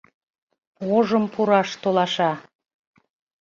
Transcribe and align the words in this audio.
Ожым 0.95 1.25
пураш 1.33 1.69
толаша! 1.81 2.31